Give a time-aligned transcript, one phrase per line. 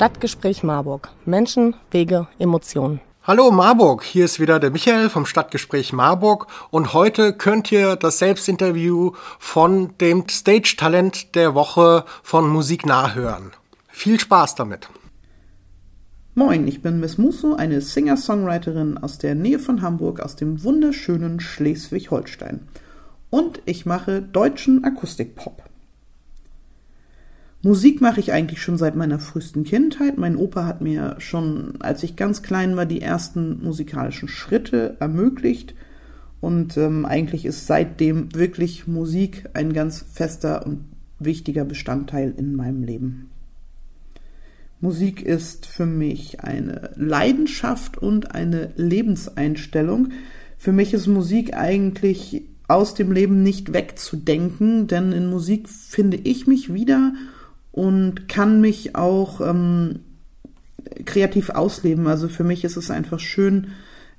[0.00, 1.10] Stadtgespräch Marburg.
[1.26, 3.02] Menschen, Wege, Emotionen.
[3.22, 8.18] Hallo Marburg, hier ist wieder der Michael vom Stadtgespräch Marburg und heute könnt ihr das
[8.18, 13.50] Selbstinterview von dem Stage-Talent der Woche von Musik nachhören.
[13.88, 14.88] Viel Spaß damit.
[16.34, 21.40] Moin, ich bin Miss Musso, eine Singer-Songwriterin aus der Nähe von Hamburg, aus dem wunderschönen
[21.40, 22.68] Schleswig-Holstein.
[23.28, 25.62] Und ich mache deutschen Akustikpop.
[27.62, 30.16] Musik mache ich eigentlich schon seit meiner frühesten Kindheit.
[30.16, 35.74] Mein Opa hat mir schon, als ich ganz klein war, die ersten musikalischen Schritte ermöglicht.
[36.40, 40.86] Und ähm, eigentlich ist seitdem wirklich Musik ein ganz fester und
[41.18, 43.30] wichtiger Bestandteil in meinem Leben.
[44.80, 50.12] Musik ist für mich eine Leidenschaft und eine Lebenseinstellung.
[50.56, 56.46] Für mich ist Musik eigentlich aus dem Leben nicht wegzudenken, denn in Musik finde ich
[56.46, 57.12] mich wieder
[57.72, 60.00] und kann mich auch ähm,
[61.04, 62.06] kreativ ausleben.
[62.06, 63.68] Also für mich ist es einfach schön,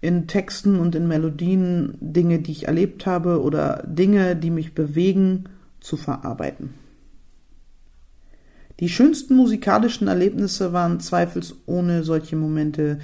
[0.00, 5.44] in Texten und in Melodien Dinge, die ich erlebt habe oder Dinge, die mich bewegen,
[5.80, 6.74] zu verarbeiten.
[8.80, 12.98] Die schönsten musikalischen Erlebnisse waren zweifelsohne solche Momente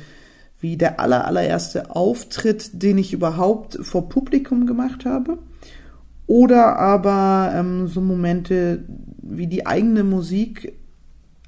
[0.58, 5.39] wie der aller, allererste Auftritt, den ich überhaupt vor Publikum gemacht habe.
[6.27, 8.84] Oder aber ähm, so Momente,
[9.29, 10.75] wie die eigene Musik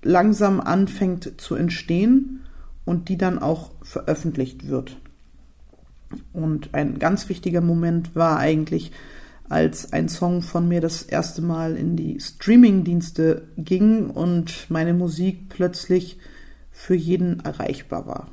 [0.03, 2.41] langsam anfängt zu entstehen
[2.85, 4.97] und die dann auch veröffentlicht wird.
[6.33, 8.93] Und ein ganz wichtiger Moment war eigentlich,
[9.49, 15.49] als ein Song von mir das erste Mal in die Streaming-Dienste ging und meine Musik
[15.49, 16.19] plötzlich
[16.71, 18.29] für jeden erreichbar war.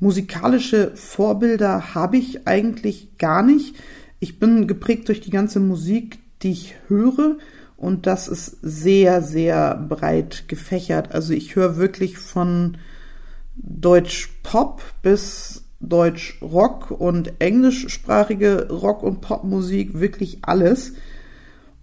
[0.00, 3.76] Musikalische Vorbilder habe ich eigentlich gar nicht.
[4.18, 7.36] Ich bin geprägt durch die ganze Musik, die ich höre
[7.76, 11.12] und das ist sehr, sehr breit gefächert.
[11.12, 12.78] Also ich höre wirklich von
[13.56, 20.94] Deutsch Pop bis Deutsch Rock und englischsprachige Rock- und Popmusik, wirklich alles.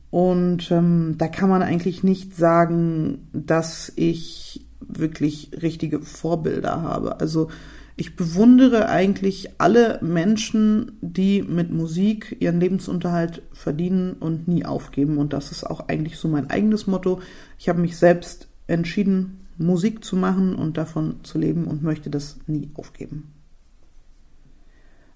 [0.10, 7.20] Und ähm, da kann man eigentlich nicht sagen, dass ich wirklich richtige Vorbilder habe.
[7.20, 7.50] Also
[7.96, 15.18] ich bewundere eigentlich alle Menschen, die mit Musik ihren Lebensunterhalt verdienen und nie aufgeben.
[15.18, 17.22] Und das ist auch eigentlich so mein eigenes Motto.
[17.60, 22.38] Ich habe mich selbst entschieden, Musik zu machen und davon zu leben und möchte das
[22.48, 23.34] nie aufgeben.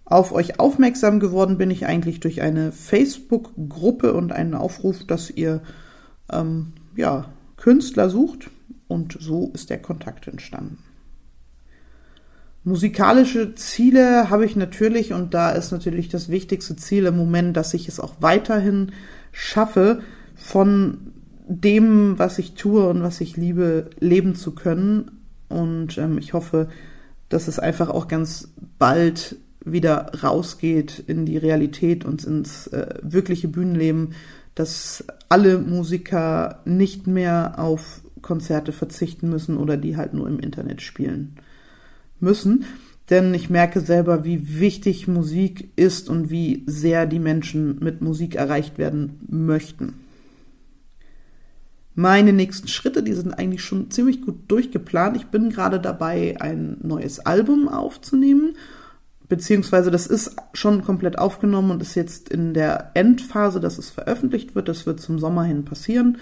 [0.03, 5.61] Auf euch aufmerksam geworden bin ich eigentlich durch eine Facebook-Gruppe und einen Aufruf, dass ihr
[6.31, 7.25] ähm, ja,
[7.57, 8.51] Künstler sucht.
[8.87, 10.77] Und so ist der Kontakt entstanden.
[12.67, 17.75] Musikalische Ziele habe ich natürlich und da ist natürlich das wichtigste Ziel im Moment, dass
[17.75, 18.91] ich es auch weiterhin
[19.31, 20.01] schaffe,
[20.35, 21.11] von
[21.47, 25.21] dem, was ich tue und was ich liebe, leben zu können.
[25.47, 26.67] Und ähm, ich hoffe,
[27.29, 33.47] dass es einfach auch ganz bald wieder rausgeht in die Realität und ins äh, wirkliche
[33.47, 34.15] Bühnenleben,
[34.55, 40.81] dass alle Musiker nicht mehr auf Konzerte verzichten müssen oder die halt nur im Internet
[40.81, 41.37] spielen
[42.19, 42.65] müssen.
[43.09, 48.35] Denn ich merke selber, wie wichtig Musik ist und wie sehr die Menschen mit Musik
[48.35, 49.93] erreicht werden möchten.
[51.93, 55.15] Meine nächsten Schritte, die sind eigentlich schon ziemlich gut durchgeplant.
[55.15, 58.57] Ich bin gerade dabei, ein neues Album aufzunehmen.
[59.29, 64.55] Beziehungsweise das ist schon komplett aufgenommen und ist jetzt in der Endphase, dass es veröffentlicht
[64.55, 64.67] wird.
[64.67, 66.17] Das wird zum Sommer hin passieren.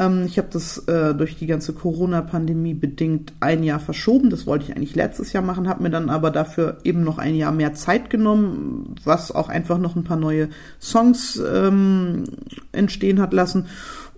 [0.00, 4.30] Ähm, ich habe das äh, durch die ganze Corona-Pandemie bedingt ein Jahr verschoben.
[4.30, 7.34] Das wollte ich eigentlich letztes Jahr machen, habe mir dann aber dafür eben noch ein
[7.34, 10.48] Jahr mehr Zeit genommen, was auch einfach noch ein paar neue
[10.80, 12.24] Songs ähm,
[12.72, 13.66] entstehen hat lassen.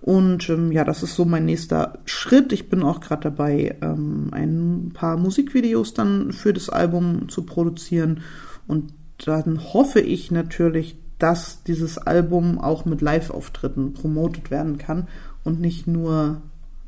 [0.01, 2.53] Und ähm, ja, das ist so mein nächster Schritt.
[2.53, 8.21] Ich bin auch gerade dabei, ähm, ein paar Musikvideos dann für das Album zu produzieren.
[8.67, 8.93] Und
[9.25, 15.07] dann hoffe ich natürlich, dass dieses Album auch mit Live-Auftritten promotet werden kann
[15.43, 16.41] und nicht nur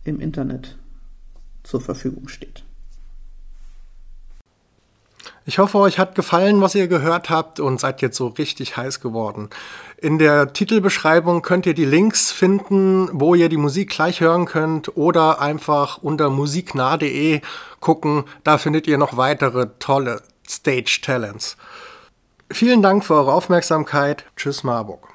[0.03, 0.77] im Internet
[1.63, 2.63] zur Verfügung steht.
[5.47, 8.99] Ich hoffe, euch hat gefallen, was ihr gehört habt und seid jetzt so richtig heiß
[8.99, 9.49] geworden.
[9.97, 14.97] In der Titelbeschreibung könnt ihr die Links finden, wo ihr die Musik gleich hören könnt
[14.97, 17.41] oder einfach unter musiknah.de
[17.79, 18.23] gucken.
[18.43, 21.57] Da findet ihr noch weitere tolle Stage Talents.
[22.51, 24.25] Vielen Dank für eure Aufmerksamkeit.
[24.35, 25.14] Tschüss Marburg.